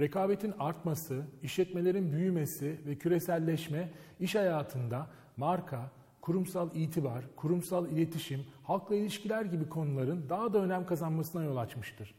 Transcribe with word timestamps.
Rekabetin 0.00 0.54
artması, 0.58 1.22
işletmelerin 1.42 2.12
büyümesi 2.12 2.80
ve 2.86 2.94
küreselleşme 2.94 3.90
iş 4.20 4.34
hayatında 4.34 5.06
marka, 5.36 5.90
kurumsal 6.20 6.74
itibar, 6.74 7.24
kurumsal 7.36 7.88
iletişim, 7.88 8.46
halkla 8.62 8.94
ilişkiler 8.94 9.44
gibi 9.44 9.68
konuların 9.68 10.28
daha 10.28 10.52
da 10.52 10.58
önem 10.58 10.86
kazanmasına 10.86 11.44
yol 11.44 11.56
açmıştır. 11.56 12.14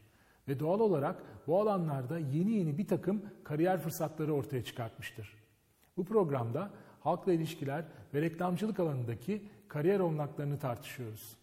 Ve 0.48 0.60
doğal 0.60 0.80
olarak 0.80 1.22
bu 1.46 1.60
alanlarda 1.60 2.18
yeni 2.18 2.50
yeni 2.50 2.78
bir 2.78 2.86
takım 2.86 3.22
kariyer 3.44 3.80
fırsatları 3.80 4.34
ortaya 4.34 4.64
çıkartmıştır. 4.64 5.34
Bu 5.96 6.04
programda 6.04 6.70
halkla 7.00 7.32
ilişkiler 7.32 7.84
ve 8.14 8.22
reklamcılık 8.22 8.80
alanındaki 8.80 9.48
kariyer 9.68 10.00
olanaklarını 10.00 10.58
tartışıyoruz. 10.58 11.41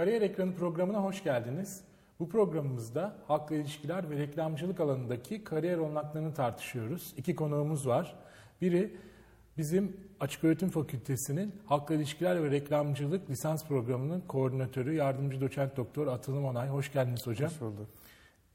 Kariyer 0.00 0.22
Ekranı 0.22 0.54
programına 0.54 1.02
hoş 1.02 1.24
geldiniz. 1.24 1.80
Bu 2.20 2.28
programımızda 2.28 3.16
halkla 3.26 3.56
ilişkiler 3.56 4.10
ve 4.10 4.16
reklamcılık 4.16 4.80
alanındaki 4.80 5.44
kariyer 5.44 5.78
olanaklarını 5.78 6.34
tartışıyoruz. 6.34 7.14
İki 7.16 7.34
konuğumuz 7.34 7.86
var. 7.86 8.16
Biri 8.60 8.96
bizim 9.58 9.96
Açık 10.20 10.44
Öğretim 10.44 10.68
Fakültesi'nin 10.68 11.54
halkla 11.66 11.94
ilişkiler 11.94 12.42
ve 12.42 12.50
reklamcılık 12.50 13.30
lisans 13.30 13.68
programının 13.68 14.20
koordinatörü, 14.20 14.94
yardımcı 14.94 15.40
doçent 15.40 15.76
doktor 15.76 16.06
Atılım 16.06 16.44
Onay. 16.44 16.68
Hoş 16.68 16.92
geldiniz 16.92 17.26
hocam. 17.26 17.50
Hoş 17.50 17.60
bulduk. 17.60 17.88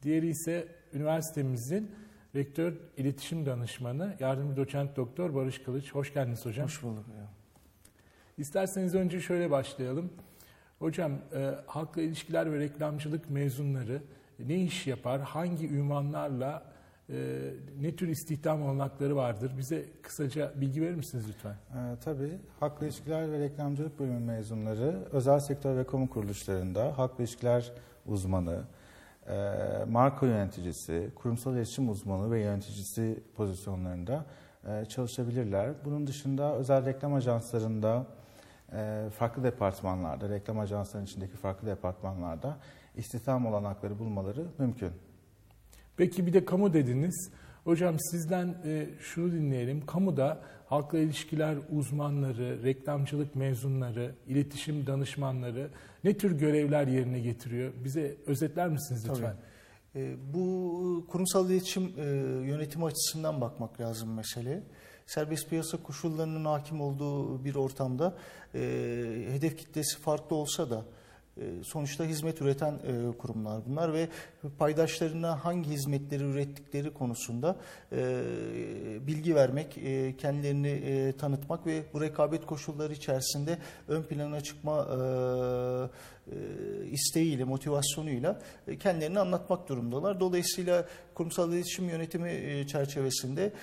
Diğeri 0.04 0.28
ise 0.28 0.68
üniversitemizin 0.94 1.92
rektör 2.36 2.74
iletişim 2.98 3.46
danışmanı, 3.46 4.16
yardımcı 4.20 4.58
doçent 4.58 4.96
doktor 4.96 5.36
Barış 5.36 5.60
Kılıç. 5.60 5.96
Hoş 5.96 6.14
geldiniz 6.14 6.46
hocam. 6.46 6.66
Hoş 6.66 6.84
bulduk. 6.84 7.06
İsterseniz 8.38 8.96
önce 8.96 9.22
şöyle 9.22 9.52
başlayalım. 9.52 10.10
Hocam, 10.80 11.12
e, 11.12 11.52
halkla 11.66 12.02
ilişkiler 12.02 12.52
ve 12.52 12.60
reklamcılık 12.60 13.30
mezunları 13.30 14.02
ne 14.40 14.56
iş 14.56 14.88
yapar, 14.88 15.22
hangi 15.22 15.70
ünvanlarla, 15.70 16.64
e, 17.10 17.16
ne 17.82 17.96
tür 17.96 18.08
istihdam 18.08 18.64
olanakları 18.64 19.16
vardır? 19.16 19.52
Bize 19.58 19.86
kısaca 20.02 20.52
bilgi 20.56 20.82
verir 20.82 20.96
misiniz 20.96 21.26
lütfen? 21.30 21.52
Ee, 21.54 21.96
tabii. 22.04 22.40
Halkla 22.60 22.86
ilişkiler 22.86 23.32
ve 23.32 23.40
reklamcılık 23.40 24.00
bölümü 24.00 24.20
mezunları 24.20 25.00
özel 25.12 25.40
sektör 25.40 25.78
ve 25.78 25.84
kamu 25.84 26.10
kuruluşlarında 26.10 26.98
halkla 26.98 27.24
ilişkiler 27.24 27.72
uzmanı, 28.06 28.64
e, 29.28 29.36
marka 29.90 30.26
yöneticisi, 30.26 31.10
kurumsal 31.16 31.54
iletişim 31.54 31.90
uzmanı 31.90 32.32
ve 32.32 32.40
yöneticisi 32.40 33.24
pozisyonlarında 33.36 34.26
e, 34.68 34.86
çalışabilirler. 34.86 35.74
Bunun 35.86 36.08
dışında 36.08 36.56
özel 36.56 36.86
reklam 36.86 37.14
ajanslarında, 37.14 37.98
e, 37.98 38.25
farklı 39.18 39.44
departmanlarda, 39.44 40.30
reklam 40.30 40.60
ajanslarının 40.60 41.08
içindeki 41.08 41.38
farklı 41.38 41.68
departmanlarda 41.68 42.58
istihdam 42.96 43.46
olanakları 43.46 44.00
bulmaları 44.00 44.46
mümkün. 44.58 44.92
Peki 45.98 46.28
bir 46.28 46.34
de 46.34 46.46
kamu 46.46 46.74
dediniz. 46.74 47.32
Hocam 47.64 48.00
sizden 48.00 48.56
e, 48.66 48.90
şunu 49.00 49.32
dinleyelim. 49.32 49.86
Kamuda 49.86 50.42
halkla 50.66 51.00
ilişkiler 51.00 51.58
uzmanları, 51.72 52.64
reklamcılık 52.64 53.36
mezunları, 53.36 54.16
iletişim 54.28 54.88
danışmanları 54.88 55.70
ne 56.04 56.18
tür 56.18 56.40
görevler 56.40 56.88
yerine 56.88 57.20
getiriyor? 57.20 57.74
Bize 57.84 58.18
özetler 58.26 58.68
misiniz 58.68 59.10
lütfen? 59.10 59.36
Tabii. 59.94 60.04
E, 60.04 60.16
bu 60.34 61.06
kurumsal 61.10 61.50
iletişim 61.50 61.94
e, 61.98 62.04
yönetimi 62.48 62.86
açısından 62.86 63.42
bakmak 63.42 63.82
lazım 63.82 64.14
mesele. 64.14 64.64
Serbest 65.06 65.50
piyasa 65.50 65.84
koşullarının 65.84 66.46
hakim 66.46 66.82
olduğu 66.82 67.46
bir 67.46 67.56
ortamda 67.56 68.18
e, 68.56 68.60
hedef 69.30 69.58
kitlesi 69.58 70.00
farklı 70.00 70.36
olsa 70.36 70.70
da 70.70 70.86
e, 71.38 71.64
sonuçta 71.64 72.04
hizmet 72.04 72.42
üreten 72.42 72.74
e, 72.74 73.18
kurumlar 73.18 73.62
bunlar 73.68 73.94
ve 73.94 74.08
paydaşlarına 74.58 75.46
hangi 75.46 75.70
hizmetleri 75.70 76.24
ürettikleri 76.24 76.94
konusunda 76.94 77.56
e, 77.92 77.98
bilgi 79.08 79.36
vermek, 79.36 79.74
kendilerini 80.18 81.14
tanıtmak 81.18 81.66
ve 81.68 81.84
bu 81.94 82.02
rekabet 82.02 82.46
koşulları 82.46 82.94
içerisinde 82.94 83.58
ön 83.88 84.04
plana 84.04 84.42
çıkma 84.42 84.88
isteğiyle, 86.92 87.44
motivasyonuyla 87.44 88.42
kendilerini 88.80 89.20
anlatmak 89.20 89.70
durumdalar. 89.70 90.20
Dolayısıyla 90.20 90.86
kurumsal 91.14 91.54
iletişim 91.54 91.90
yönetimi 91.90 92.66
çerçevesinde 92.68 93.54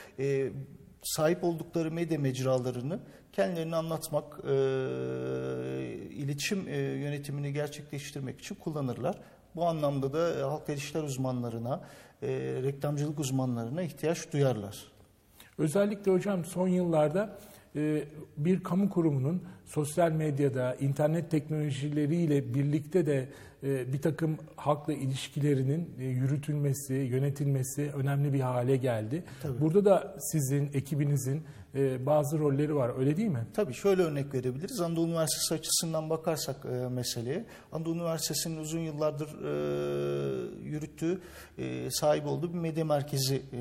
sahip 1.02 1.44
oldukları 1.44 1.90
medya 1.90 2.18
mecralarını 2.18 3.00
kendilerini 3.32 3.76
anlatmak, 3.76 4.24
e, 4.44 4.54
iletişim 6.10 6.68
e, 6.68 6.76
yönetimini 6.76 7.52
gerçekleştirmek 7.52 8.40
için 8.40 8.54
kullanırlar. 8.54 9.16
Bu 9.56 9.66
anlamda 9.66 10.12
da 10.12 10.38
e, 10.38 10.42
halk 10.42 10.68
ilişkiler 10.68 11.02
uzmanlarına, 11.02 11.80
e, 12.22 12.28
reklamcılık 12.62 13.20
uzmanlarına 13.20 13.82
ihtiyaç 13.82 14.32
duyarlar. 14.32 14.92
Özellikle 15.58 16.12
hocam 16.12 16.44
son 16.44 16.68
yıllarda 16.68 17.38
bir 18.36 18.62
kamu 18.62 18.90
kurumunun 18.90 19.42
sosyal 19.64 20.12
medyada, 20.12 20.74
internet 20.74 21.30
teknolojileriyle 21.30 22.54
birlikte 22.54 23.06
de 23.06 23.28
e, 23.62 23.92
bir 23.92 24.02
takım 24.02 24.38
halkla 24.56 24.92
ilişkilerinin 24.92 25.90
e, 25.98 26.04
yürütülmesi, 26.04 26.94
yönetilmesi 26.94 27.90
önemli 27.96 28.32
bir 28.32 28.40
hale 28.40 28.76
geldi. 28.76 29.24
Tabii. 29.42 29.60
Burada 29.60 29.84
da 29.84 30.16
sizin, 30.32 30.70
ekibinizin 30.74 31.42
bazı 32.06 32.38
rolleri 32.38 32.74
var, 32.74 32.98
öyle 32.98 33.16
değil 33.16 33.28
mi? 33.28 33.46
Tabii 33.54 33.74
şöyle 33.74 34.02
örnek 34.02 34.34
verebiliriz. 34.34 34.80
Anadolu 34.80 35.06
Üniversitesi 35.06 35.54
açısından 35.54 36.10
bakarsak 36.10 36.56
e, 36.64 36.88
meseleye, 36.88 37.44
Anadolu 37.72 37.94
Üniversitesi'nin 37.94 38.56
uzun 38.56 38.78
yıllardır 38.80 39.28
e, 39.28 39.50
yürüttüğü, 40.68 41.20
e, 41.58 41.90
sahip 41.90 42.26
olduğu 42.26 42.54
bir 42.54 42.58
medya 42.58 42.84
merkezi 42.84 43.42
e, 43.52 43.60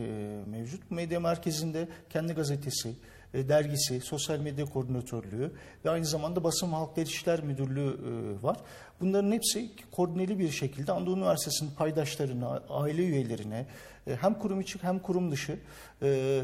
mevcut. 0.50 0.92
Medya 0.92 1.20
merkezinde 1.20 1.88
kendi 2.10 2.34
gazetesi, 2.34 2.90
e, 2.90 2.94
dergisi, 3.34 4.02
sosyal 4.02 4.40
medya 4.40 4.66
koordinatörlüğü 4.66 5.52
ve 5.86 5.90
aynı 5.90 6.06
zamanda 6.06 6.44
basın 6.44 6.68
halk 6.68 6.98
ilişkiler 6.98 7.44
müdürlüğü 7.44 7.90
e, 7.90 8.44
var. 8.44 8.58
Bunların 9.02 9.32
hepsi 9.32 9.70
koordineli 9.92 10.40
bir 10.40 10.52
şekilde 10.52 10.92
Anadolu 10.92 11.18
Üniversitesi'nin 11.18 11.72
paydaşlarına, 11.72 12.62
aile 12.70 13.06
üyelerine 13.06 13.66
e, 14.08 14.16
hem 14.16 14.34
kurum 14.34 14.62
içi 14.62 14.80
hem 14.82 15.00
kurum 15.00 15.32
dışı 15.32 15.60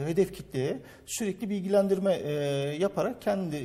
hedef 0.06 0.34
kitleye 0.34 0.82
sürekli 1.06 1.50
bilgilendirme 1.50 2.14
yaparak 2.80 3.22
kendi 3.22 3.58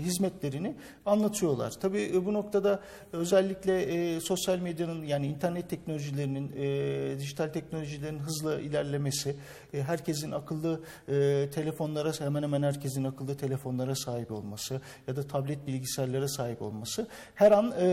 hizmetlerini 0.00 0.74
anlatıyorlar. 1.06 1.70
Tabii 1.80 2.26
bu 2.26 2.34
noktada 2.34 2.80
özellikle 3.12 4.20
sosyal 4.20 4.58
medyanın 4.58 5.02
yani 5.02 5.26
internet 5.26 5.70
teknolojilerinin, 5.70 6.52
dijital 7.18 7.48
teknolojilerin 7.48 8.18
hızla 8.18 8.60
ilerlemesi, 8.60 9.36
herkesin 9.72 10.32
akıllı 10.32 10.80
telefonlara 11.54 12.12
hemen 12.20 12.42
hemen 12.42 12.62
herkesin 12.62 13.04
akıllı 13.04 13.36
telefonlara 13.36 13.94
sahip 13.94 14.32
olması 14.32 14.80
ya 15.06 15.16
da 15.16 15.22
tablet 15.22 15.66
bilgisayarlara 15.66 16.28
sahip 16.28 16.62
olması 16.62 17.06
her 17.34 17.52
an 17.52 17.74
e, 17.80 17.86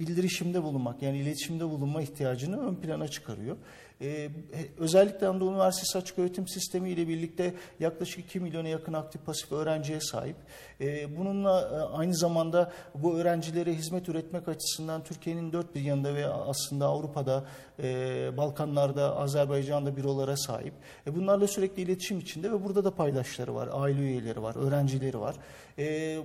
bildirişimde 0.00 0.62
bulunmak 0.62 1.02
yani 1.02 1.18
iletişimde 1.18 1.64
bulunma 1.64 2.02
ihtiyacını 2.02 2.68
ön 2.68 2.74
plana 2.74 3.08
çıkarıyor. 3.08 3.56
E, 4.00 4.30
özellikle 4.78 5.26
Anadolu 5.26 5.50
Üniversitesi 5.50 5.98
Açık 5.98 6.18
Öğretim 6.18 6.48
Sistemi 6.48 6.90
ile 6.90 7.08
birlikte 7.08 7.54
yaklaşık 7.80 8.18
2 8.18 8.40
milyona 8.40 8.68
yakın 8.68 8.92
aktif 8.92 9.26
pasif 9.26 9.52
öğrenciye 9.52 10.00
sahip. 10.00 10.36
E, 10.80 11.16
bununla 11.16 11.60
e, 11.60 11.96
aynı 11.96 12.16
zamanda 12.16 12.72
bu 12.94 13.18
öğrencilere 13.18 13.74
hizmet 13.74 14.08
üretmek 14.08 14.48
açısından 14.48 15.04
Türkiye'nin 15.04 15.52
dört 15.52 15.74
bir 15.74 15.80
yanında 15.80 16.14
ve 16.14 16.26
aslında 16.26 16.86
Avrupa'da, 16.86 17.44
e, 17.82 18.36
Balkanlar'da, 18.36 19.16
Azerbaycan'da 19.16 19.96
bürolara 19.96 20.36
sahip. 20.36 20.74
E, 21.06 21.14
bunlarla 21.14 21.46
sürekli 21.46 21.82
iletişim 21.82 22.18
içinde 22.18 22.52
ve 22.52 22.64
burada 22.64 22.84
da 22.84 22.90
paydaşları 22.90 23.54
var, 23.54 23.68
aile 23.72 24.00
üyeleri 24.00 24.42
var, 24.42 24.56
öğrencileri 24.56 25.20
var. 25.20 25.36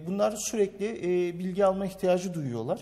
Bunlar 0.08 0.34
sürekli 0.38 0.86
bilgi 1.40 1.66
alma 1.66 1.86
ihtiyacı 1.86 2.34
duyuyorlar. 2.34 2.80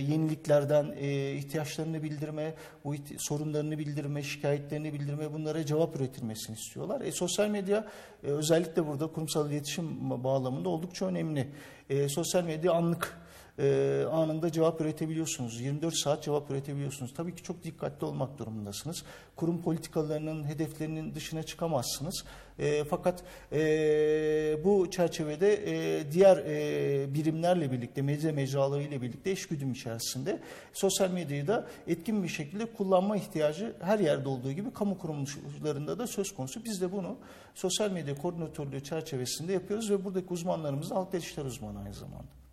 Yeniliklerden 0.00 0.92
ihtiyaçlarını 1.36 2.02
bildirme, 2.02 2.54
bu 2.84 2.94
sorunlarını 3.18 3.78
bildirme, 3.78 4.15
bildirme, 4.16 4.22
şikayetlerini 4.22 4.92
bildirme, 4.92 5.32
bunlara 5.32 5.66
cevap 5.66 5.96
üretilmesini 5.96 6.56
istiyorlar. 6.56 7.00
E, 7.00 7.12
sosyal 7.12 7.48
medya 7.48 7.84
e, 8.24 8.26
özellikle 8.26 8.86
burada 8.86 9.06
kurumsal 9.06 9.50
iletişim 9.50 10.10
bağlamında 10.24 10.68
oldukça 10.68 11.06
önemli. 11.06 11.48
E, 11.90 12.08
sosyal 12.08 12.44
medya 12.44 12.72
anlık 12.72 13.18
e, 13.58 14.04
anında 14.12 14.52
cevap 14.52 14.80
üretebiliyorsunuz. 14.80 15.60
24 15.60 15.94
saat 15.98 16.22
cevap 16.22 16.50
üretebiliyorsunuz. 16.50 17.14
Tabii 17.14 17.34
ki 17.34 17.42
çok 17.42 17.64
dikkatli 17.64 18.04
olmak 18.04 18.38
durumundasınız. 18.38 19.04
Kurum 19.36 19.62
politikalarının 19.62 20.44
hedeflerinin 20.44 21.14
dışına 21.14 21.42
çıkamazsınız. 21.42 22.24
E, 22.58 22.84
fakat 22.84 23.22
e, 23.52 23.58
bu 24.64 24.90
çerçevede 24.90 25.54
e, 25.66 26.12
diğer 26.12 26.36
e, 26.36 27.14
birimlerle 27.14 27.72
birlikte, 27.72 28.02
medya 28.02 28.32
mecraları 28.32 28.82
ile 28.82 29.02
birlikte 29.02 29.30
eşgüdüm 29.30 29.72
içerisinde 29.72 30.40
sosyal 30.72 31.10
medyayı 31.10 31.46
da 31.46 31.66
etkin 31.86 32.22
bir 32.22 32.28
şekilde 32.28 32.66
kullanma 32.66 33.16
ihtiyacı 33.16 33.76
her 33.80 33.98
yerde 33.98 34.28
olduğu 34.28 34.52
gibi 34.52 34.72
kamu 34.72 34.98
kuruluşlarında 34.98 35.98
da 35.98 36.06
söz 36.06 36.34
konusu. 36.34 36.64
Biz 36.64 36.80
de 36.80 36.92
bunu 36.92 37.16
sosyal 37.54 37.90
medya 37.90 38.14
koordinatörlüğü 38.14 38.84
çerçevesinde 38.84 39.52
yapıyoruz 39.52 39.90
ve 39.90 40.04
buradaki 40.04 40.32
uzmanlarımız 40.32 40.90
da 40.90 40.94
halk 40.94 41.14
ilişkiler 41.14 41.44
uzmanı 41.44 41.78
aynı 41.78 41.94
zamanda. 41.94 42.45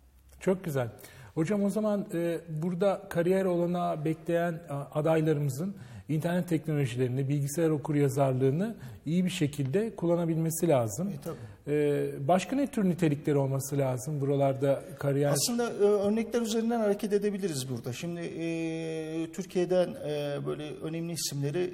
Çok 0.44 0.64
güzel. 0.64 0.88
Hocam 1.34 1.64
o 1.64 1.70
zaman 1.70 2.06
e, 2.14 2.38
burada 2.48 3.02
kariyer 3.10 3.44
olana 3.44 4.04
bekleyen 4.04 4.60
a, 4.68 5.00
adaylarımızın 5.00 5.74
internet 6.08 6.48
teknolojilerini, 6.48 7.28
bilgisayar 7.28 7.70
okur 7.70 7.94
yazarlığını 7.94 8.74
iyi 9.06 9.24
bir 9.24 9.30
şekilde 9.30 9.96
kullanabilmesi 9.96 10.68
lazım. 10.68 11.08
E, 11.08 11.20
tabii. 11.24 11.36
Ee, 11.68 12.10
başka 12.28 12.56
ne 12.56 12.66
tür 12.66 12.84
nitelikleri 12.84 13.36
olması 13.36 13.78
lazım 13.78 14.20
buralarda 14.20 14.82
kariyer? 14.98 15.30
Aslında 15.30 15.70
e, 15.70 15.76
örnekler 15.76 16.40
üzerinden 16.40 16.80
hareket 16.80 17.12
edebiliriz 17.12 17.68
burada. 17.70 17.92
Şimdi 17.92 18.20
e, 18.20 19.32
Türkiye'den 19.32 19.88
e, 19.88 20.46
böyle 20.46 20.70
önemli 20.82 21.12
isimleri 21.12 21.70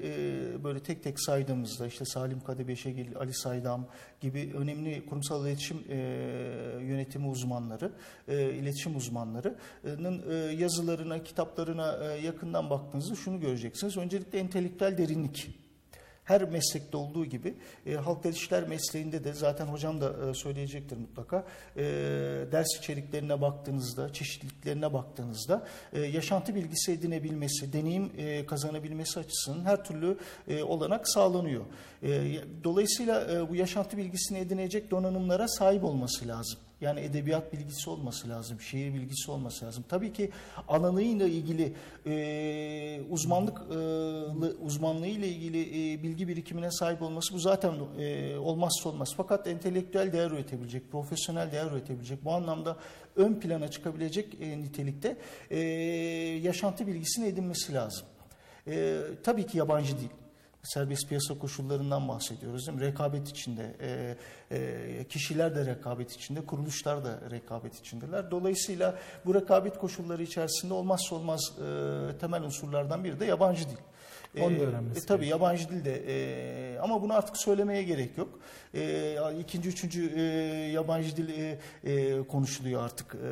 böyle 0.65 0.81
tek 0.81 1.03
tek 1.03 1.21
saydığımızda 1.21 1.87
işte 1.87 2.05
Salim 2.05 2.41
Kadebeşegil, 2.41 3.17
Ali 3.17 3.35
Saydam 3.35 3.87
gibi 4.21 4.53
önemli 4.59 5.07
kurumsal 5.07 5.47
iletişim 5.47 5.79
yönetimi 6.81 7.29
uzmanları, 7.29 7.93
iletişim 8.29 8.97
uzmanlarının 8.97 10.51
yazılarına, 10.59 11.23
kitaplarına 11.23 12.15
yakından 12.15 12.71
baktığınızda 12.71 13.15
şunu 13.15 13.41
göreceksiniz. 13.41 13.97
Öncelikle 13.97 14.39
entelektüel 14.39 14.99
derinlik 14.99 15.60
her 16.25 16.43
meslekte 16.43 16.97
olduğu 16.97 17.25
gibi 17.27 17.55
e, 17.87 17.95
halk 17.95 18.27
ilişkiler 18.27 18.69
mesleğinde 18.69 19.25
de 19.25 19.33
zaten 19.33 19.67
hocam 19.67 20.01
da 20.01 20.31
e, 20.31 20.35
söyleyecektir 20.35 20.97
mutlaka. 20.97 21.45
E, 21.77 21.83
ders 22.53 22.79
içeriklerine 22.79 23.41
baktığınızda, 23.41 24.13
çeşitliliklerine 24.13 24.93
baktığınızda 24.93 25.67
e, 25.93 26.01
yaşantı 26.01 26.55
bilgisi 26.55 26.93
edinebilmesi, 26.93 27.73
deneyim 27.73 28.13
e, 28.19 28.47
kazanabilmesi 28.47 29.21
açısından 29.21 29.65
her 29.65 29.85
türlü 29.85 30.19
e, 30.49 30.63
olanak 30.63 31.09
sağlanıyor. 31.09 31.65
E, 32.03 32.35
dolayısıyla 32.65 33.33
e, 33.33 33.49
bu 33.49 33.55
yaşantı 33.55 33.97
bilgisini 33.97 34.39
edinecek 34.39 34.91
donanımlara 34.91 35.49
sahip 35.49 35.85
olması 35.85 36.29
lazım. 36.29 36.59
Yani 36.81 37.01
edebiyat 37.01 37.53
bilgisi 37.53 37.91
olması 37.91 38.29
lazım, 38.29 38.61
şiir 38.61 38.95
bilgisi 38.95 39.31
olması 39.31 39.65
lazım. 39.65 39.85
Tabii 39.89 40.13
ki 40.13 40.31
alanıyla 40.69 41.27
ilgili 41.27 41.73
e, 42.07 43.01
uzmanlık 43.11 43.59
e, 43.59 43.77
uzmanlığı 44.65 45.07
ile 45.07 45.29
ilgili 45.29 45.61
e, 45.61 46.03
bilgi 46.03 46.29
birikimine 46.29 46.71
sahip 46.71 47.03
olması 47.03 47.35
bu 47.35 47.39
zaten 47.39 47.75
e, 47.99 48.37
olmazsa 48.37 48.89
olmaz. 48.89 49.13
Fakat 49.17 49.47
entelektüel 49.47 50.13
değer 50.13 50.31
üretebilecek, 50.31 50.93
profesyonel 50.93 51.53
değer 51.53 51.67
üretebilecek, 51.67 52.25
bu 52.25 52.33
anlamda 52.33 52.77
ön 53.17 53.35
plana 53.35 53.69
çıkabilecek 53.69 54.37
e, 54.41 54.59
nitelikte 54.59 55.17
e, 55.51 55.59
yaşantı 56.43 56.87
bilgisini 56.87 57.27
edinmesi 57.27 57.75
lazım. 57.75 58.07
E, 58.67 59.01
tabii 59.23 59.47
ki 59.47 59.59
yabancı 59.59 59.97
değil 59.97 60.11
serbest 60.63 61.09
piyasa 61.09 61.39
koşullarından 61.39 62.09
bahsediyoruz. 62.09 62.67
Değil 62.67 62.79
mi? 62.79 62.85
Rekabet 62.85 63.29
içinde, 63.29 63.77
e, 63.81 64.17
e, 64.57 65.05
kişiler 65.09 65.57
de 65.57 65.67
rekabet 65.67 66.13
içinde, 66.13 66.47
kuruluşlar 66.47 67.05
da 67.05 67.31
rekabet 67.31 67.79
içindeler. 67.79 68.31
Dolayısıyla 68.31 68.99
bu 69.27 69.35
rekabet 69.35 69.79
koşulları 69.79 70.23
içerisinde 70.23 70.75
olmazsa 70.75 71.15
olmaz 71.15 71.53
e, 71.59 72.19
temel 72.19 72.43
unsurlardan 72.43 73.05
biri 73.05 73.21
de 73.21 73.25
yabancı 73.25 73.69
dil. 73.69 73.77
Onu 74.41 74.61
da 74.61 74.63
öğrenmesi 74.63 75.01
e, 75.01 75.07
tabii 75.07 75.27
yabancı 75.27 75.69
dil 75.69 75.85
de 75.85 76.03
e, 76.07 76.79
ama 76.79 77.03
bunu 77.03 77.15
artık 77.15 77.37
söylemeye 77.37 77.83
gerek 77.83 78.19
yok. 78.19 78.41
E, 78.75 79.17
ikinci, 79.41 79.69
üçüncü 79.69 80.13
e, 80.17 80.23
yabancı 80.73 81.17
dil 81.17 81.29
e, 81.29 81.59
e, 81.85 82.23
konuşuluyor 82.23 82.83
artık. 82.83 83.15
E, 83.15 83.29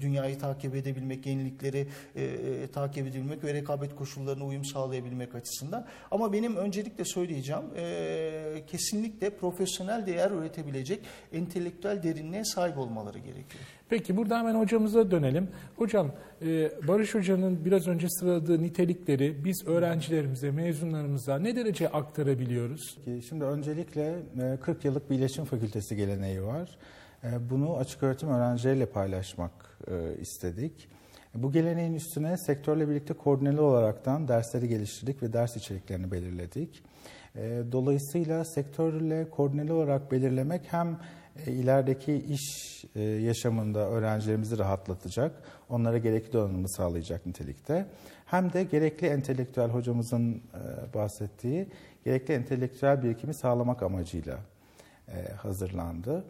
dünyayı 0.00 0.38
takip 0.38 0.74
edebilmek, 0.74 1.26
yenilikleri 1.26 1.86
e, 2.16 2.24
e, 2.24 2.66
takip 2.66 3.06
edebilmek 3.06 3.44
ve 3.44 3.54
rekabet 3.54 3.94
koşullarına 3.94 4.44
uyum 4.44 4.64
sağlayabilmek 4.64 5.34
açısından. 5.34 5.86
Ama 6.10 6.32
benim 6.32 6.56
öncelikle 6.56 7.04
söyleyeceğim 7.04 7.62
e, 7.76 8.62
kesinlikle 8.66 9.30
profesyonel 9.30 10.06
değer 10.06 10.30
üretebilecek 10.30 11.00
entelektüel 11.32 12.02
derinliğe 12.02 12.44
sahip 12.44 12.78
olmaları 12.78 13.18
gerekiyor. 13.18 13.64
Peki 13.88 14.16
burada 14.16 14.38
hemen 14.38 14.54
hocamıza 14.54 15.10
dönelim. 15.10 15.48
Hocam 15.76 16.12
e, 16.42 16.70
Barış 16.88 17.14
Hoca'nın 17.14 17.64
biraz 17.64 17.88
önce 17.88 18.06
sıraladığı 18.08 18.62
nitelikleri 18.62 19.44
biz 19.44 19.57
öğrencilerimize, 19.66 20.50
mezunlarımıza 20.50 21.38
ne 21.38 21.56
derece 21.56 21.88
aktarabiliyoruz? 21.88 22.98
Şimdi 23.28 23.44
öncelikle 23.44 24.16
40 24.60 24.84
e, 24.84 24.88
yıllık 24.88 25.10
bir 25.10 25.16
iletişim 25.16 25.44
fakültesi 25.44 25.96
geleneği 25.96 26.42
var. 26.42 26.78
E, 27.24 27.50
bunu 27.50 27.76
açık 27.76 28.02
öğretim 28.02 28.28
öğrencileriyle 28.28 28.86
paylaşmak 28.86 29.78
istedik. 30.20 30.88
Bu 31.34 31.52
geleneğin 31.52 31.94
üstüne 31.94 32.36
sektörle 32.36 32.88
birlikte 32.88 33.14
koordineli 33.14 33.60
olaraktan 33.60 34.28
dersleri 34.28 34.68
geliştirdik 34.68 35.22
ve 35.22 35.32
ders 35.32 35.56
içeriklerini 35.56 36.10
belirledik. 36.10 36.82
Dolayısıyla 37.72 38.44
sektörle 38.44 39.30
koordineli 39.30 39.72
olarak 39.72 40.12
belirlemek 40.12 40.62
hem 40.70 40.98
e, 41.46 41.52
ilerideki 41.52 42.14
iş 42.14 42.84
e, 42.94 43.00
yaşamında 43.02 43.88
öğrencilerimizi 43.88 44.58
rahatlatacak, 44.58 45.32
onlara 45.68 45.98
gerekli 45.98 46.32
donanımı 46.32 46.68
sağlayacak 46.68 47.26
nitelikte. 47.26 47.86
Hem 48.26 48.52
de 48.52 48.64
gerekli 48.64 49.06
entelektüel 49.06 49.68
hocamızın 49.68 50.34
e, 50.34 50.94
bahsettiği 50.94 51.66
gerekli 52.04 52.34
entelektüel 52.34 53.02
birikimi 53.02 53.34
sağlamak 53.34 53.82
amacıyla 53.82 54.38
hazırlandı. 55.36 56.24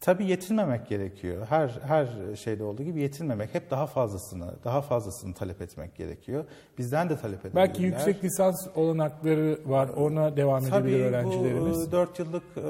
Tabii 0.00 0.26
yetinmemek 0.26 0.88
gerekiyor. 0.88 1.46
Her 1.48 1.68
her 1.68 2.08
şeyde 2.36 2.64
olduğu 2.64 2.82
gibi 2.82 3.00
yetinmemek. 3.00 3.54
Hep 3.54 3.70
daha 3.70 3.86
fazlasını, 3.86 4.54
daha 4.64 4.82
fazlasını 4.82 5.34
talep 5.34 5.62
etmek 5.62 5.96
gerekiyor. 5.96 6.44
Bizden 6.78 7.08
de 7.08 7.16
talep 7.16 7.40
edebilirler. 7.40 7.68
Belki 7.68 7.82
yüksek 7.82 8.24
lisans 8.24 8.66
olanakları 8.74 9.58
var. 9.66 9.88
Ona 9.88 10.36
devam 10.36 10.64
Tabii 10.64 10.88
edebilir 10.90 11.04
öğrencilerimiz. 11.04 11.76
Tabii 11.76 11.86
bu 11.86 11.92
4 11.92 12.18
yıllık 12.18 12.42
e, 12.56 12.60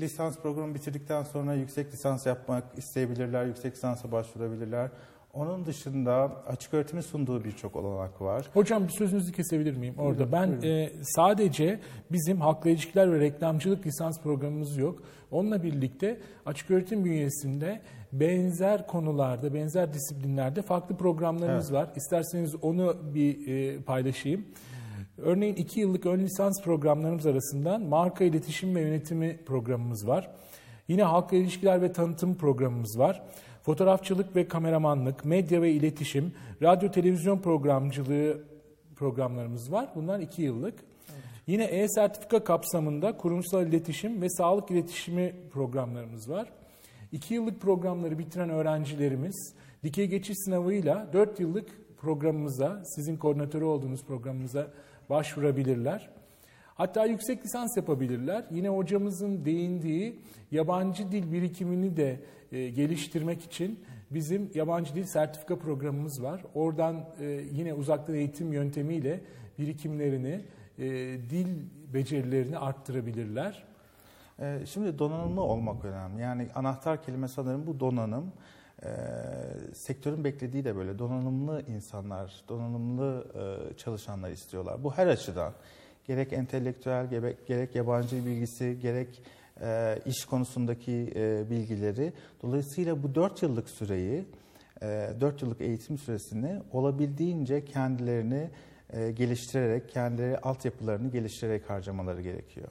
lisans 0.00 0.38
programı 0.38 0.74
bitirdikten 0.74 1.22
sonra 1.22 1.54
yüksek 1.54 1.92
lisans 1.92 2.26
yapmak 2.26 2.64
isteyebilirler. 2.76 3.44
Yüksek 3.44 3.74
lisansa 3.76 4.12
başvurabilirler. 4.12 4.90
Onun 5.32 5.66
dışında 5.66 6.42
açık 6.46 6.74
öğretimin 6.74 7.02
sunduğu 7.02 7.44
birçok 7.44 7.76
olanak 7.76 8.20
var. 8.20 8.46
Hocam 8.54 8.84
bir 8.84 8.92
sözünüzü 8.92 9.32
kesebilir 9.32 9.76
miyim 9.76 9.94
orada? 9.98 10.32
ben 10.32 10.60
E, 10.62 10.92
sadece 11.02 11.80
bizim 12.10 12.40
halkla 12.40 12.70
ilişkiler 12.70 13.12
ve 13.12 13.20
reklamcılık 13.20 13.86
lisans 13.86 14.20
programımız 14.22 14.76
yok. 14.76 15.02
Onunla 15.30 15.62
birlikte 15.62 16.20
açık 16.46 16.70
öğretim 16.70 17.04
bünyesinde 17.04 17.80
benzer 18.12 18.86
konularda, 18.86 19.54
benzer 19.54 19.92
disiplinlerde 19.92 20.62
farklı 20.62 20.96
programlarımız 20.96 21.70
evet. 21.70 21.82
var. 21.82 21.90
İsterseniz 21.96 22.54
onu 22.62 22.96
bir 23.14 23.48
e, 23.48 23.82
paylaşayım. 23.82 24.44
Örneğin 25.18 25.54
iki 25.54 25.80
yıllık 25.80 26.06
ön 26.06 26.20
lisans 26.20 26.62
programlarımız 26.62 27.26
arasından 27.26 27.82
marka 27.82 28.24
iletişim 28.24 28.74
ve 28.76 28.80
yönetimi 28.80 29.44
programımız 29.46 30.08
var. 30.08 30.30
Yine 30.88 31.02
halkla 31.02 31.36
ilişkiler 31.36 31.82
ve 31.82 31.92
tanıtım 31.92 32.34
programımız 32.34 32.98
var. 32.98 33.22
Fotoğrafçılık 33.62 34.36
ve 34.36 34.48
kameramanlık, 34.48 35.24
medya 35.24 35.62
ve 35.62 35.72
iletişim, 35.72 36.32
radyo 36.62 36.90
televizyon 36.90 37.38
programcılığı 37.38 38.40
programlarımız 38.96 39.72
var. 39.72 39.88
Bunlar 39.94 40.20
iki 40.20 40.42
yıllık. 40.42 40.74
Evet. 40.74 41.22
Yine 41.46 41.64
e-sertifika 41.64 42.44
kapsamında 42.44 43.16
kurumsal 43.16 43.66
iletişim 43.66 44.22
ve 44.22 44.28
sağlık 44.28 44.70
iletişimi 44.70 45.34
programlarımız 45.52 46.30
var. 46.30 46.48
İki 47.12 47.34
yıllık 47.34 47.60
programları 47.60 48.18
bitiren 48.18 48.50
öğrencilerimiz 48.50 49.54
dikey 49.84 50.06
geçiş 50.06 50.36
sınavıyla 50.38 51.10
dört 51.12 51.40
yıllık 51.40 51.68
programımıza, 52.00 52.82
sizin 52.84 53.16
koordinatörü 53.16 53.64
olduğunuz 53.64 54.04
programımıza 54.04 54.66
başvurabilirler. 55.10 56.10
Hatta 56.74 57.06
yüksek 57.06 57.44
lisans 57.44 57.76
yapabilirler. 57.76 58.44
Yine 58.50 58.68
hocamızın 58.68 59.44
değindiği 59.44 60.20
yabancı 60.50 61.12
dil 61.12 61.32
birikimini 61.32 61.96
de 61.96 62.20
e, 62.52 62.68
geliştirmek 62.68 63.44
için 63.44 63.80
bizim 64.10 64.50
yabancı 64.54 64.94
dil 64.94 65.04
sertifika 65.04 65.58
programımız 65.58 66.22
var. 66.22 66.42
Oradan 66.54 67.04
e, 67.20 67.24
yine 67.52 67.74
uzaktan 67.74 68.14
eğitim 68.14 68.52
yöntemiyle 68.52 69.20
birikimlerini, 69.58 70.40
e, 70.78 70.86
dil 71.30 71.46
becerilerini 71.94 72.58
arttırabilirler. 72.58 73.64
E, 74.38 74.58
şimdi 74.66 74.98
donanımlı 74.98 75.40
olmak 75.40 75.84
önemli. 75.84 76.22
Yani 76.22 76.48
anahtar 76.54 77.02
kelime 77.02 77.28
sanırım 77.28 77.66
bu 77.66 77.80
donanım. 77.80 78.32
E, 78.82 78.88
sektörün 79.74 80.24
beklediği 80.24 80.64
de 80.64 80.76
böyle 80.76 80.98
donanımlı 80.98 81.62
insanlar, 81.68 82.44
donanımlı 82.48 83.26
e, 83.34 83.76
çalışanlar 83.76 84.30
istiyorlar. 84.30 84.84
Bu 84.84 84.92
her 84.92 85.06
açıdan 85.06 85.52
gerek 86.06 86.32
entelektüel, 86.32 87.10
gerek, 87.10 87.46
gerek 87.46 87.74
yabancı 87.74 88.26
bilgisi, 88.26 88.78
gerek 88.82 89.22
e, 89.60 89.98
iş 90.06 90.24
konusundaki 90.24 91.12
e, 91.16 91.50
bilgileri. 91.50 92.12
Dolayısıyla 92.42 93.02
bu 93.02 93.14
4 93.14 93.42
yıllık 93.42 93.70
süreyi, 93.70 94.24
e, 94.82 95.10
4 95.20 95.42
yıllık 95.42 95.60
eğitim 95.60 95.98
süresini 95.98 96.58
olabildiğince 96.72 97.64
kendilerini 97.64 98.50
e, 98.92 99.10
geliştirerek, 99.10 99.88
kendileri 99.88 100.38
altyapılarını 100.38 101.10
geliştirerek 101.10 101.70
harcamaları 101.70 102.22
gerekiyor. 102.22 102.68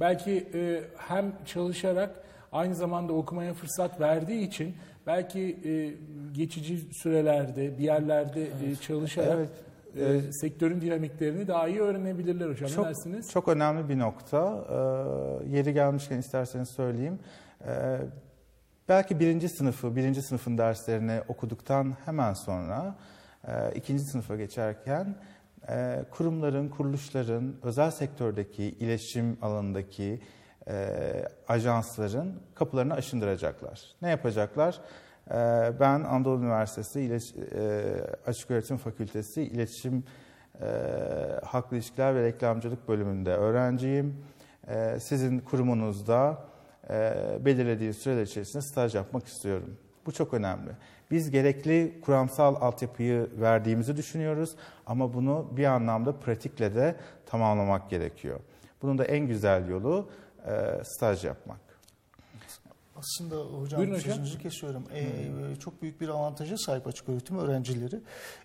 Belki 0.00 0.46
e, 0.54 0.82
hem 0.96 1.32
çalışarak 1.46 2.24
aynı 2.52 2.74
zamanda 2.74 3.12
okumaya 3.12 3.54
fırsat 3.54 4.00
verdiği 4.00 4.48
için 4.48 4.74
belki 5.06 5.40
e, 5.64 5.94
geçici 6.34 6.78
sürelerde 6.78 7.78
bir 7.78 7.84
yerlerde 7.84 8.42
e, 8.42 8.76
çalışarak 8.76 9.38
Evet. 9.38 9.48
E, 9.96 10.32
sektörün 10.32 10.80
dinamiklerini 10.80 11.48
daha 11.48 11.68
iyi 11.68 11.80
öğrenebilirler 11.80 12.50
hocam. 12.50 12.70
Çok, 12.70 12.84
ne 12.84 12.88
dersiniz? 12.88 13.30
çok 13.30 13.48
önemli 13.48 13.88
bir 13.88 13.98
nokta. 13.98 14.64
Ee, 14.70 15.56
yeri 15.56 15.72
gelmişken 15.72 16.18
isterseniz 16.18 16.68
söyleyeyim. 16.68 17.18
Ee, 17.66 17.98
belki 18.88 19.20
birinci 19.20 19.48
sınıfı, 19.48 19.96
birinci 19.96 20.22
sınıfın 20.22 20.58
derslerini 20.58 21.20
okuduktan 21.28 21.96
hemen 22.04 22.32
sonra 22.32 22.94
e, 23.48 23.72
ikinci 23.74 24.04
sınıfa 24.04 24.36
geçerken 24.36 25.16
e, 25.68 26.04
kurumların, 26.10 26.68
kuruluşların, 26.68 27.54
özel 27.62 27.90
sektördeki 27.90 28.64
iletişim 28.64 29.38
alanındaki 29.42 30.20
e, 30.68 30.88
ajansların 31.48 32.42
kapılarını 32.54 32.94
aşındıracaklar. 32.94 33.94
Ne 34.02 34.10
yapacaklar? 34.10 34.80
E, 35.30 35.34
ben 35.80 36.00
Anadolu 36.00 36.42
Üniversitesi 36.42 37.00
e, 37.00 37.82
Açık 38.26 38.50
Öğretim 38.50 38.76
Fakültesi 38.76 39.42
İletişim 39.42 40.04
e, 40.60 40.66
Halkla 41.44 41.76
İlişkiler 41.76 42.14
ve 42.14 42.22
Reklamcılık 42.22 42.88
bölümünde 42.88 43.30
öğrenciyim. 43.30 44.16
E, 44.68 45.00
sizin 45.00 45.38
kurumunuzda 45.38 46.38
e, 46.90 47.14
belirlediği 47.40 47.94
süreler 47.94 48.22
içerisinde 48.22 48.62
staj 48.62 48.94
yapmak 48.94 49.26
istiyorum. 49.26 49.76
Bu 50.06 50.12
çok 50.12 50.34
önemli. 50.34 50.70
Biz 51.10 51.30
gerekli 51.30 52.00
kuramsal 52.00 52.54
altyapıyı 52.60 53.28
verdiğimizi 53.40 53.96
düşünüyoruz 53.96 54.56
ama 54.86 55.14
bunu 55.14 55.50
bir 55.56 55.64
anlamda 55.64 56.12
pratikle 56.12 56.74
de 56.74 56.96
tamamlamak 57.26 57.90
gerekiyor. 57.90 58.40
Bunun 58.82 58.98
da 58.98 59.04
en 59.04 59.26
güzel 59.26 59.68
yolu 59.68 60.08
e, 60.46 60.84
staj 60.84 61.24
yapmak. 61.24 61.63
Aslında 62.96 63.36
hocam 63.36 63.80
Buyurun 63.80 63.94
hocam. 63.94 64.10
sözünüzü 64.10 64.38
kesiyorum. 64.38 64.84
Ee, 64.94 65.56
çok 65.60 65.82
büyük 65.82 66.00
bir 66.00 66.08
avantaja 66.08 66.58
sahip 66.58 66.86
açık 66.86 67.08
öğretim 67.08 67.38
öğrencileri. 67.38 68.00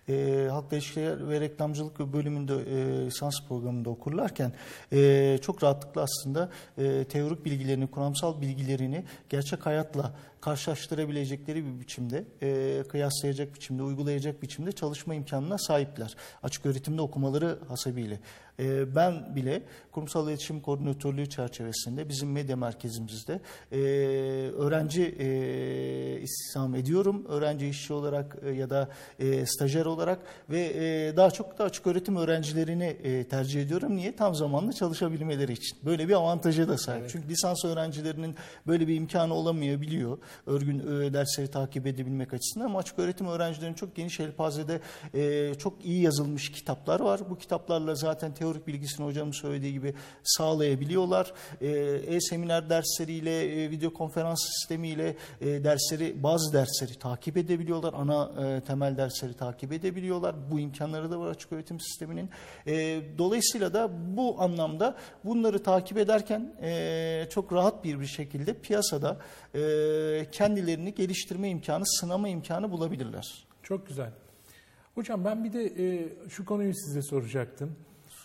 Ee, 0.08 0.48
halkla 0.50 0.76
ilişkiler 0.76 1.28
ve 1.28 1.40
reklamcılık 1.40 1.98
bölümünde 1.98 2.54
e, 2.54 3.06
lisans 3.06 3.34
programında 3.48 3.90
okurlarken 3.90 4.52
e, 4.92 5.38
çok 5.42 5.62
rahatlıkla 5.62 6.02
aslında 6.02 6.50
e, 6.78 7.04
teorik 7.04 7.44
bilgilerini, 7.44 7.86
kuramsal 7.86 8.40
bilgilerini 8.40 9.04
gerçek 9.28 9.66
hayatla 9.66 10.12
karşılaştırabilecekleri 10.40 11.64
bir 11.64 11.80
biçimde, 11.80 12.24
e, 12.42 12.82
kıyaslayacak 12.88 13.54
biçimde, 13.54 13.82
uygulayacak 13.82 14.42
biçimde 14.42 14.72
çalışma 14.72 15.14
imkanına 15.14 15.58
sahipler. 15.58 16.16
Açık 16.42 16.66
öğretimde 16.66 17.02
okumaları 17.02 17.58
hasebiyle. 17.68 18.20
E, 18.60 18.94
ben 18.94 19.36
bile 19.36 19.62
kurumsal 19.92 20.28
iletişim 20.28 20.60
koordinatörlüğü 20.60 21.28
çerçevesinde 21.28 22.08
bizim 22.08 22.32
medya 22.32 22.56
merkezimizde 22.56 23.40
e, 23.72 23.78
öğrenci 24.58 25.02
e, 25.02 26.20
istihdam 26.20 26.74
ediyorum. 26.74 27.24
Öğrenci 27.28 27.68
işçi 27.68 27.92
olarak 27.92 28.36
e, 28.42 28.50
ya 28.50 28.70
da 28.70 28.88
e, 29.18 29.46
stajyer 29.46 29.86
olarak 29.86 30.18
ve 30.50 30.60
e, 30.60 31.16
daha 31.16 31.30
çok 31.30 31.58
da 31.58 31.64
açık 31.64 31.86
öğretim 31.86 32.16
öğrencilerini 32.16 32.84
e, 32.84 33.24
tercih 33.24 33.62
ediyorum. 33.62 33.96
Niye? 33.96 34.16
Tam 34.16 34.34
zamanlı 34.34 34.72
çalışabilmeleri 34.72 35.52
için. 35.52 35.78
Böyle 35.84 36.08
bir 36.08 36.14
avantaja 36.14 36.68
da 36.68 36.78
sahip. 36.78 37.08
Çünkü 37.08 37.28
lisans 37.28 37.64
öğrencilerinin 37.64 38.34
böyle 38.66 38.88
bir 38.88 38.94
imkanı 38.94 39.34
olamayabiliyor. 39.34 40.18
Örgün 40.46 40.78
e, 40.78 41.12
dersleri 41.12 41.48
takip 41.48 41.86
edebilmek 41.86 42.34
açısından 42.34 42.66
ama 42.66 42.78
açık 42.78 42.98
öğretim 42.98 43.26
öğrencilerinin 43.26 43.74
çok 43.74 43.96
geniş 43.96 44.20
elpazede 44.20 44.80
e, 45.14 45.54
çok 45.54 45.84
iyi 45.84 46.02
yazılmış 46.02 46.52
kitaplar 46.52 47.00
var. 47.00 47.20
Bu 47.30 47.38
kitaplarla 47.38 47.94
zaten 47.94 48.34
teorik 48.50 48.66
bilgisini 48.66 49.06
hocamın 49.06 49.32
söylediği 49.32 49.72
gibi 49.72 49.94
sağlayabiliyorlar. 50.22 51.32
E, 51.60 51.68
E-seminer 52.06 52.70
dersleriyle, 52.70 53.64
e, 53.64 53.70
video 53.70 53.92
konferans 53.92 54.38
sistemiyle 54.42 55.16
e, 55.40 55.64
dersleri, 55.64 56.22
bazı 56.22 56.52
dersleri 56.52 56.98
takip 56.98 57.36
edebiliyorlar. 57.36 57.94
Ana 57.96 58.46
e, 58.46 58.60
temel 58.60 58.96
dersleri 58.96 59.34
takip 59.34 59.72
edebiliyorlar. 59.72 60.34
Bu 60.50 60.60
imkanları 60.60 61.10
da 61.10 61.20
var 61.20 61.30
açık 61.30 61.52
öğretim 61.52 61.80
sisteminin. 61.80 62.30
E, 62.66 63.02
dolayısıyla 63.18 63.74
da 63.74 63.90
bu 64.16 64.40
anlamda 64.42 64.96
bunları 65.24 65.62
takip 65.62 65.98
ederken 65.98 66.54
çok 67.30 67.52
rahat 67.52 67.84
bir 67.84 68.00
bir 68.00 68.06
şekilde 68.06 68.54
piyasada 68.54 69.16
kendilerini 70.32 70.94
geliştirme 70.94 71.48
imkanı, 71.48 71.86
sınama 71.86 72.28
imkanı 72.28 72.70
bulabilirler. 72.70 73.46
Çok 73.62 73.86
güzel. 73.86 74.12
Hocam 74.94 75.24
ben 75.24 75.44
bir 75.44 75.52
de 75.52 75.64
e, 75.64 76.08
şu 76.28 76.44
konuyu 76.44 76.74
size 76.74 77.02
soracaktım. 77.02 77.76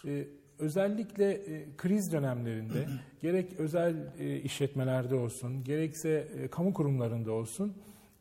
E, 0.06 0.28
özellikle 0.60 1.32
e, 1.32 1.66
kriz 1.78 2.12
dönemlerinde 2.12 2.88
gerek 3.22 3.60
özel 3.60 3.96
e, 4.20 4.40
işletmelerde 4.40 5.16
olsun, 5.16 5.64
gerekse 5.64 6.28
e, 6.40 6.48
kamu 6.48 6.74
kurumlarında 6.74 7.32
olsun 7.32 7.74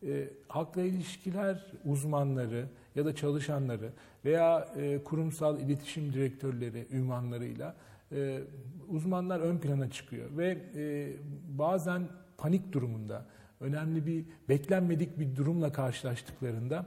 e, 0.06 0.28
halkla 0.48 0.82
ilişkiler 0.82 1.66
uzmanları 1.84 2.66
ya 2.94 3.04
da 3.04 3.14
çalışanları 3.14 3.92
veya 4.24 4.68
e, 4.76 4.98
kurumsal 5.04 5.60
iletişim 5.60 6.12
direktörleri 6.12 6.86
ünvanlarıyla 6.92 7.74
e, 8.12 8.40
uzmanlar 8.88 9.40
ön 9.40 9.58
plana 9.58 9.90
çıkıyor 9.90 10.36
ve 10.36 10.58
e, 10.76 11.12
bazen 11.58 12.02
panik 12.38 12.72
durumunda 12.72 13.26
önemli 13.60 14.06
bir 14.06 14.24
beklenmedik 14.48 15.18
bir 15.18 15.36
durumla 15.36 15.72
karşılaştıklarında 15.72 16.86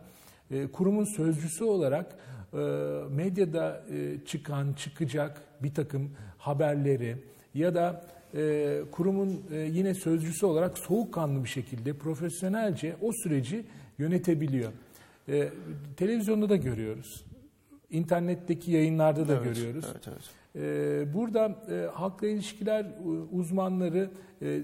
kurumun 0.74 1.04
sözcüsü 1.04 1.64
olarak 1.64 2.16
e, 2.54 2.58
medyada 3.10 3.84
e, 3.92 4.26
çıkan 4.26 4.74
çıkacak 4.74 5.42
bir 5.64 5.74
takım 5.74 6.12
haberleri 6.38 7.16
ya 7.54 7.76
da 7.76 8.06
e, 8.36 8.80
kurumun 8.92 9.42
e, 9.52 9.58
yine 9.58 9.94
sözcüsü 9.94 10.46
olarak 10.46 10.78
soğukkanlı 10.78 11.44
bir 11.44 11.50
şekilde 11.50 11.94
profesyonelce 11.94 12.96
o 13.02 13.12
süreci 13.12 13.66
yönetebiliyor. 13.98 14.72
E, 15.30 15.50
televizyonda 15.98 16.50
da 16.50 16.56
görüyoruz. 16.56 17.26
İnternetteki 17.90 18.72
yayınlarda 18.72 19.28
da 19.28 19.34
Evet, 19.34 19.44
görüyoruz. 19.44 19.86
Evet, 19.92 20.08
evet. 20.08 21.14
Burada 21.14 21.66
e, 21.72 21.88
halkla 21.94 22.28
ilişkiler 22.28 22.84
e, 22.86 22.88
uzmanları 23.32 24.10
e, 24.42 24.62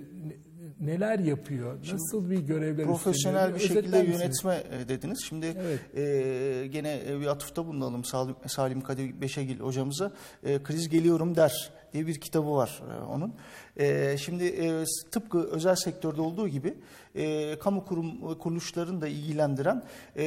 neler 0.80 1.20
yapıyor? 1.20 1.78
Nasıl 1.94 2.30
bir 2.30 2.40
görevler 2.40 2.86
Profesyonel 2.86 3.56
bir 3.56 3.60
şekilde 3.60 4.04
misiniz? 4.04 4.22
yönetme 4.22 4.64
e, 4.82 4.88
dediniz. 4.90 5.26
Şimdi 5.30 5.46
Evet. 5.46 5.98
e, 5.98 6.68
gene 6.68 7.02
e, 7.08 7.20
bir 7.20 7.28
atıfta 7.28 7.68
bulunalım 7.68 8.04
Salim, 8.04 8.36
Salim 8.48 8.82
Kadir 8.82 9.22
Beşegil 9.22 9.60
hocamıza. 9.60 10.12
E, 10.44 10.64
Kriz 10.64 10.90
Geliyorum 10.90 11.36
Der 11.36 11.72
diye 11.94 12.08
bir 12.08 12.20
kitabı 12.22 12.52
var 12.52 12.82
e, 12.92 13.04
onun. 13.04 13.34
E, 13.78 14.18
şimdi 14.18 14.44
e, 14.46 14.84
tıpkı 15.12 15.44
özel 15.52 15.76
sektörde 15.76 16.22
olduğu 16.22 16.48
gibi 16.48 16.74
e, 17.16 17.56
kamu 17.60 17.86
kurum 17.86 18.38
kuruluşlarını 18.38 19.02
da 19.02 19.08
ilgilendiren 19.08 19.84
e, 20.16 20.24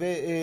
ve 0.00 0.24
e, 0.28 0.34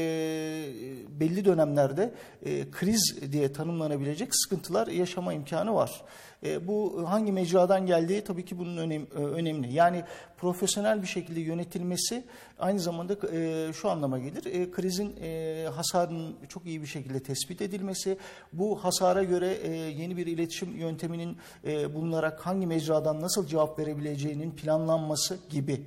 belli 1.19 1.45
dönemlerde 1.45 2.13
e, 2.45 2.71
kriz 2.71 3.31
diye 3.31 3.53
tanımlanabilecek 3.53 4.29
sıkıntılar 4.35 4.87
yaşama 4.87 5.33
imkanı 5.33 5.73
var. 5.73 6.01
E, 6.45 6.67
bu 6.67 7.05
hangi 7.09 7.31
mecradan 7.31 7.85
geldiği 7.85 8.23
tabii 8.23 8.45
ki 8.45 8.57
bunun 8.57 8.77
önem, 8.77 9.01
e, 9.01 9.19
önemli. 9.19 9.73
Yani 9.73 10.03
profesyonel 10.37 11.01
bir 11.01 11.07
şekilde 11.07 11.39
yönetilmesi 11.39 12.23
aynı 12.59 12.79
zamanda 12.79 13.17
e, 13.33 13.73
şu 13.73 13.89
anlama 13.89 14.19
gelir. 14.19 14.45
E, 14.45 14.71
krizin 14.71 15.15
e, 15.21 15.65
hasarının 15.75 16.35
çok 16.49 16.65
iyi 16.65 16.81
bir 16.81 16.87
şekilde 16.87 17.19
tespit 17.19 17.61
edilmesi, 17.61 18.17
bu 18.53 18.83
hasara 18.83 19.23
göre 19.23 19.53
e, 19.63 19.71
yeni 19.71 20.17
bir 20.17 20.27
iletişim 20.27 20.77
yönteminin 20.77 21.37
e, 21.65 21.95
bulunarak 21.95 22.45
hangi 22.45 22.67
mecradan 22.67 23.21
nasıl 23.21 23.47
cevap 23.47 23.79
verebileceğinin 23.79 24.51
planlanması 24.51 25.37
gibi 25.49 25.81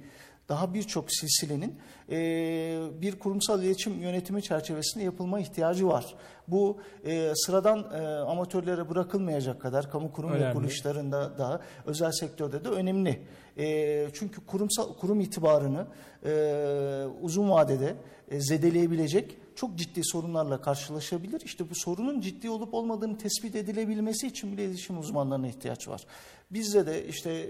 daha 0.49 0.75
birçok 0.75 1.13
silsilenin 1.13 1.79
e, 2.11 2.81
bir 3.03 3.19
kurumsal 3.19 3.63
iletişim 3.63 4.01
yönetimi 4.01 4.43
çerçevesinde 4.43 5.05
yapılma 5.05 5.41
ihtiyacı 5.41 5.89
var. 5.89 6.15
Bu 6.49 6.81
e, 7.05 7.33
sıradan 7.35 7.79
e, 7.93 8.07
amatörlere 8.07 8.91
bırakılmayacak 8.91 9.61
kadar 9.61 9.91
kamu 9.91 10.13
kurum 10.13 10.33
ve 10.33 10.37
Önemli. 10.37 10.53
kuruluşlarında 10.53 11.39
da 11.39 11.61
özel 11.87 12.13
sektörde 12.13 12.65
de 12.65 12.69
önemli. 12.69 13.23
E, 13.59 14.07
çünkü 14.13 14.47
kurumsal 14.47 14.95
kurum 14.95 15.21
itibarını 15.21 15.87
e, 16.25 17.05
uzun 17.23 17.51
vadede 17.51 17.97
e, 18.31 18.41
zedeleyebilecek 18.41 19.37
çok 19.57 19.77
ciddi 19.79 20.01
sorunlarla 20.05 20.61
karşılaşabilir. 20.61 21.41
İşte 21.41 21.71
bu 21.71 21.75
sorunun 21.75 22.21
ciddi 22.21 22.51
olup 22.51 22.75
olmadığını 22.75 23.19
tespit 23.19 23.57
edilebilmesi 23.57 24.27
için 24.27 24.53
bile 24.53 24.65
iletişim 24.65 24.99
uzmanlarına 24.99 25.49
ihtiyaç 25.49 25.89
var. 25.89 26.07
Bizde 26.55 26.87
de 26.87 27.07
işte 27.07 27.47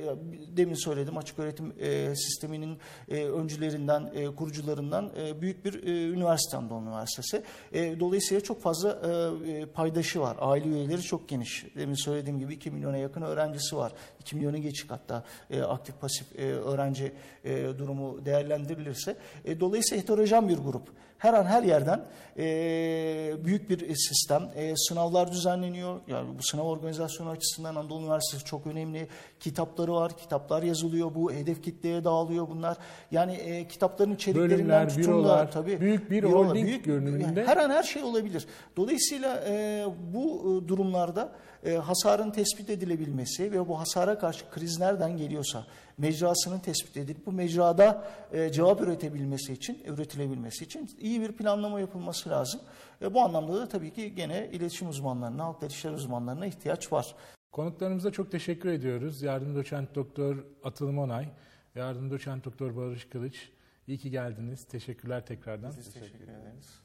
demin 0.57 0.75
söyledim 0.75 1.19
açık 1.19 1.39
öğretim 1.39 1.73
e, 1.81 2.15
sisteminin 2.17 2.79
e, 3.09 3.25
öncülerinden, 3.25 4.11
e, 4.15 4.27
kurucularından 4.27 5.11
e, 5.19 5.41
büyük 5.41 5.65
bir 5.65 5.87
e, 5.87 6.09
üniversite 6.09 6.57
Anadolu 6.57 6.83
Üniversitesi. 6.83 7.43
E, 7.73 8.01
dolayısıyla 8.01 8.41
çok 8.41 8.63
fazla 8.63 9.01
e, 9.47 9.53
e, 9.53 9.67
paydaşı 9.67 10.21
var. 10.21 10.37
Aile 10.41 10.69
üyeleri 10.69 11.03
çok 11.03 11.29
geniş. 11.29 11.67
Demin 11.77 11.95
söylediğim 11.95 12.39
gibi 12.39 12.55
2 12.55 12.71
milyona 12.71 12.97
yakın 12.97 13.23
öğrencisi 13.23 13.77
var. 13.77 13.93
2 14.21 14.37
milyona 14.37 14.59
geçik 14.59 14.91
hatta 14.91 15.25
e, 15.51 15.63
aktif 15.63 16.01
pasif 16.01 16.39
e, 16.39 16.53
öğrenci 16.53 17.13
e, 17.45 17.79
durumu 17.79 18.25
değerlendirilirse. 18.25 19.17
E, 19.45 19.61
dolayısıyla 19.61 20.03
heterojen 20.03 20.49
bir 20.49 20.59
grup. 20.59 20.89
Her 21.25 21.35
an 21.35 21.45
her 21.45 21.63
yerden 21.63 22.01
e, 22.39 23.45
büyük 23.45 23.71
bir 23.71 23.95
sistem. 23.95 24.51
E, 24.55 24.77
sınavlar 24.77 25.33
düzenleniyor. 25.33 26.01
Yani 26.07 26.39
bu 26.39 26.43
sınav 26.43 26.65
organizasyonu 26.65 27.31
açısından 27.31 27.75
Anadolu 27.75 28.03
Üniversitesi 28.03 28.45
çok 28.45 28.67
önemli. 28.67 29.09
Kitapları 29.41 29.93
var, 29.93 30.17
kitaplar 30.17 30.63
yazılıyor. 30.63 31.15
Bu 31.15 31.33
hedef 31.33 31.63
kitleye 31.63 32.05
dağılıyor 32.05 32.49
bunlar. 32.49 32.77
Yani 33.11 33.33
e, 33.33 33.69
kitapların 33.69 34.15
içeriklerinden 34.15 34.59
Bölümler, 34.59 34.89
tutun 34.89 35.03
bürolar, 35.03 35.47
da 35.47 35.51
tabii 35.51 35.81
büyük 35.81 36.11
bir 36.11 36.23
bürolar, 36.23 36.49
holding 36.49 36.85
görünümünde. 36.85 37.41
yani 37.41 37.49
her 37.49 37.57
an 37.57 37.71
her 37.71 37.83
şey 37.83 38.03
olabilir. 38.03 38.47
Dolayısıyla 38.77 39.45
e, 39.49 39.85
bu 40.15 40.65
durumlarda 40.69 41.33
e, 41.65 41.75
hasarın 41.75 42.31
tespit 42.31 42.71
edilebilmesi 42.71 43.53
ve 43.53 43.69
bu 43.69 43.81
hasara 43.81 44.19
karşı 44.19 44.51
kriz 44.51 44.81
nereden 44.81 45.17
geliyorsa 45.17 45.67
mecrasının 45.99 46.59
tespit 46.59 46.97
edilip 46.97 47.27
bu 47.27 47.33
mecrada 47.33 48.09
e, 48.33 48.53
cevap 48.53 48.81
üretebilmesi 48.81 49.53
için, 49.53 49.83
üretilebilmesi 49.85 50.65
için 50.65 50.91
iyi 50.99 51.21
bir 51.21 51.33
planlama 51.33 51.81
yapılması 51.81 52.31
lazım. 52.31 52.61
E, 53.03 53.15
bu 53.15 53.21
anlamda 53.21 53.61
da 53.61 53.69
tabii 53.69 53.93
ki 53.93 54.15
gene 54.15 54.49
iletişim 54.53 54.89
uzmanlarına, 54.89 55.45
halk 55.45 55.63
ilişkiler 55.63 55.93
uzmanlarına 55.93 56.47
ihtiyaç 56.47 56.93
var. 56.93 57.15
Konuklarımıza 57.53 58.11
çok 58.11 58.33
teşekkür 58.33 58.69
ediyoruz. 58.69 59.23
Yardım 59.23 59.55
doçent 59.55 59.95
doktor 59.95 60.45
Atılım 60.65 60.99
Onay, 60.99 61.29
yardım 61.75 62.11
doçent 62.11 62.45
doktor 62.45 62.77
Barış 62.77 63.05
Kılıç. 63.05 63.51
İyi 63.87 63.99
ki 63.99 64.11
geldiniz. 64.11 64.65
Teşekkürler 64.65 65.27
tekrardan. 65.27 65.73
Teşekkür 65.73 66.25
ederiz. 66.25 66.85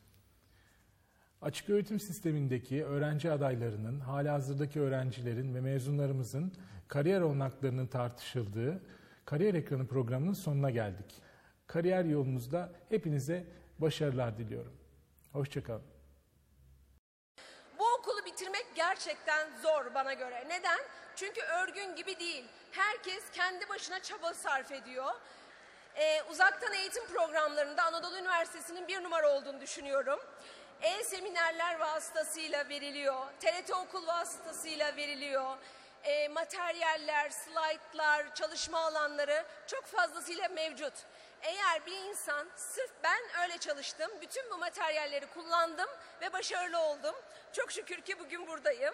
Açık 1.42 1.70
öğretim 1.70 2.00
sistemindeki 2.00 2.86
öğrenci 2.86 3.32
adaylarının, 3.32 4.00
halihazırdaki 4.00 4.82
öğrencilerin 4.82 5.56
ve 5.56 5.62
mezunlarımızın 5.62 6.54
kariyer 6.88 7.22
olanaklarının 7.22 7.88
tartışıldığı 7.88 8.82
Kariyer 9.29 9.53
Ekranı 9.53 9.88
programının 9.88 10.33
sonuna 10.33 10.69
geldik. 10.69 11.21
Kariyer 11.67 12.03
yolunuzda 12.03 12.69
hepinize 12.89 13.45
başarılar 13.79 14.38
diliyorum. 14.38 14.77
Hoşçakalın. 15.33 15.83
Bu 17.79 17.93
okulu 18.00 18.25
bitirmek 18.25 18.65
gerçekten 18.75 19.48
zor 19.62 19.93
bana 19.95 20.13
göre. 20.13 20.43
Neden? 20.48 20.79
Çünkü 21.15 21.41
örgün 21.41 21.95
gibi 21.95 22.19
değil. 22.19 22.45
Herkes 22.71 23.31
kendi 23.31 23.69
başına 23.69 24.00
çaba 24.00 24.33
sarf 24.33 24.71
ediyor. 24.71 25.12
Ee, 25.95 26.24
uzaktan 26.31 26.74
eğitim 26.74 27.07
programlarında 27.07 27.83
Anadolu 27.83 28.17
Üniversitesi'nin 28.17 28.88
bir 28.88 29.03
numara 29.03 29.29
olduğunu 29.29 29.62
düşünüyorum. 29.62 30.19
E-seminerler 30.81 31.79
vasıtasıyla 31.79 32.69
veriliyor. 32.69 33.25
TRT 33.39 33.71
okul 33.71 34.07
vasıtasıyla 34.07 34.95
veriliyor. 34.95 35.57
E, 36.03 36.27
materyaller, 36.27 37.29
slaytlar, 37.29 38.36
çalışma 38.36 38.79
alanları 38.79 39.46
çok 39.68 39.86
fazlasıyla 39.86 40.48
mevcut. 40.50 40.94
Eğer 41.41 41.86
bir 41.86 41.91
insan 42.10 42.48
sırf 42.56 42.91
ben 43.03 43.22
öyle 43.44 43.58
çalıştım, 43.58 44.12
bütün 44.22 44.50
bu 44.51 44.58
materyalleri 44.58 45.25
kullandım 45.25 45.89
ve 46.22 46.34
başarılı 46.34 46.79
oldum. 46.79 47.15
Çok 47.53 47.72
şükür 47.72 48.01
ki 48.01 48.20
bugün 48.20 48.48
buradayım. 48.48 48.94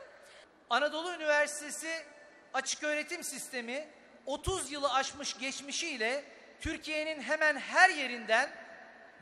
Anadolu 0.70 1.14
Üniversitesi 1.14 2.06
açık 2.54 2.84
öğretim 2.84 3.24
sistemi 3.24 3.90
30 4.26 4.72
yılı 4.72 4.94
aşmış 4.94 5.38
geçmişiyle 5.38 6.24
Türkiye'nin 6.62 7.22
hemen 7.22 7.58
her 7.58 7.90
yerinden 7.90 8.50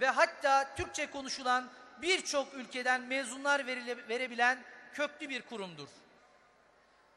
ve 0.02 0.08
hatta 0.08 0.76
Türkçe 0.76 1.12
konuşulan 1.12 1.70
birçok 2.02 2.54
ülkeden 2.54 3.02
mezunlar 3.02 3.68
verile- 3.68 4.08
verebilen 4.10 4.64
köklü 4.94 5.30
bir 5.30 5.42
kurumdur. 5.42 5.88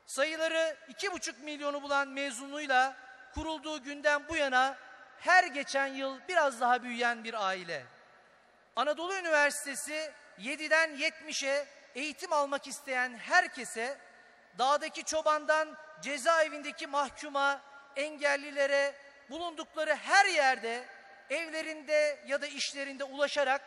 Sayıları 0.06 0.76
iki 0.88 1.12
buçuk 1.12 1.42
milyonu 1.42 1.82
bulan 1.82 2.08
mezunluğuyla 2.08 2.96
kurulduğu 3.34 3.82
günden 3.82 4.28
bu 4.28 4.36
yana 4.36 4.76
her 5.20 5.44
geçen 5.44 5.86
yıl 5.86 6.18
biraz 6.28 6.60
daha 6.60 6.82
büyüyen 6.82 7.24
bir 7.24 7.46
aile. 7.46 7.84
Anadolu 8.76 9.14
Üniversitesi 9.14 10.12
7'den 10.38 10.90
70'e 10.90 11.66
eğitim 11.94 12.32
almak 12.32 12.66
isteyen 12.66 13.18
herkese 13.18 13.98
dağdaki 14.58 15.04
çobandan 15.04 15.76
cezaevindeki 16.02 16.86
mahkuma, 16.86 17.60
engellilere 17.96 18.94
bulundukları 19.30 19.94
her 19.94 20.26
yerde 20.26 20.84
evlerinde 21.30 22.20
ya 22.26 22.42
da 22.42 22.46
işlerinde 22.46 23.04
ulaşarak 23.04 23.62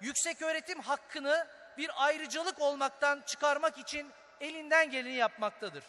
yüksek 0.00 0.42
öğretim 0.42 0.80
hakkını 0.80 1.46
bir 1.78 1.90
ayrıcalık 1.96 2.60
olmaktan 2.60 3.22
çıkarmak 3.26 3.78
için 3.78 4.12
elinden 4.42 4.90
geleni 4.90 5.14
yapmaktadır. 5.14 5.84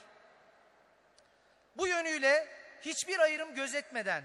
Bu 1.77 1.87
yönüyle 1.87 2.47
hiçbir 2.81 3.19
ayrım 3.19 3.55
gözetmeden 3.55 4.23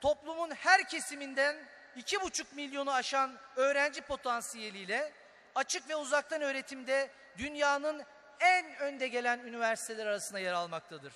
toplumun 0.00 0.50
her 0.50 0.88
kesiminden 0.88 1.56
iki 1.96 2.20
buçuk 2.20 2.52
milyonu 2.52 2.92
aşan 2.92 3.38
öğrenci 3.56 4.00
potansiyeliyle 4.00 5.12
açık 5.54 5.88
ve 5.88 5.96
uzaktan 5.96 6.42
öğretimde 6.42 7.10
dünyanın 7.38 8.04
en 8.40 8.76
önde 8.76 9.08
gelen 9.08 9.38
üniversiteler 9.38 10.06
arasında 10.06 10.38
yer 10.38 10.52
almaktadır. 10.52 11.12